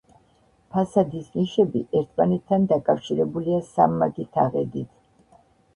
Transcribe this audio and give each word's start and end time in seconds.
ფასადის 0.77 1.27
ნიშები 1.35 1.83
ერთმანეთთან 2.01 2.67
დაკავშირებულია 2.73 3.61
სამმაგი 3.73 4.31
თაღედით. 4.39 4.95